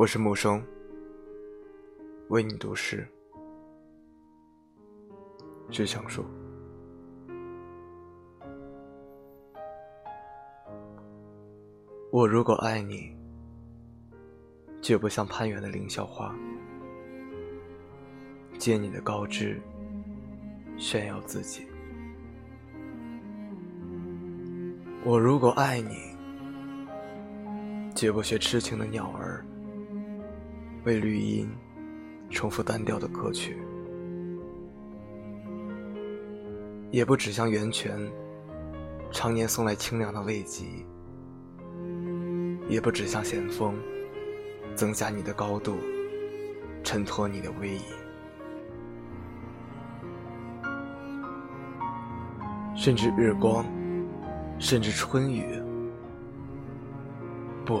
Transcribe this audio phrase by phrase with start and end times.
[0.00, 0.64] 我是木生，
[2.30, 3.06] 为你读诗，
[5.68, 6.24] 只想说，
[12.10, 13.14] 我如果爱你，
[14.80, 16.34] 绝不像攀援的凌霄花，
[18.58, 19.60] 借你的高枝
[20.78, 21.66] 炫耀自己。
[25.04, 26.16] 我如果爱你，
[27.94, 29.44] 绝不学痴情的鸟儿，
[30.84, 31.48] 为绿荫
[32.30, 33.52] 重复单调的歌曲；
[36.90, 37.98] 也不指向源泉，
[39.10, 40.64] 常年送来清凉的慰藉；
[42.68, 43.74] 也不指向险峰，
[44.74, 45.76] 增加你的高度，
[46.82, 47.80] 衬托你的威仪；
[52.76, 53.64] 甚至日光。
[54.62, 55.58] 甚至春雨，
[57.64, 57.80] 不，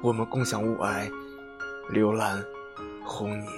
[0.00, 1.10] 我们共享雾霭、
[1.88, 2.44] 流岚、
[3.04, 3.48] 红霓，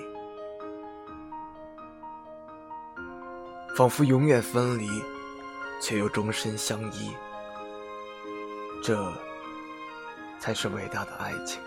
[3.77, 4.89] 仿佛永远分离，
[5.83, 7.13] 却又终身相依。
[8.83, 9.13] 这
[10.39, 11.61] 才是伟大的爱情，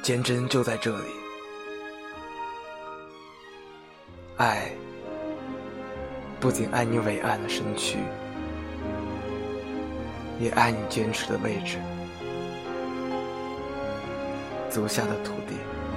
[0.00, 1.06] 坚贞就在这里，
[4.36, 4.70] 爱。
[6.38, 7.98] 不仅爱你伟岸的身躯，
[10.40, 11.78] 也爱你坚持的位置，
[14.72, 15.91] 足下的土地。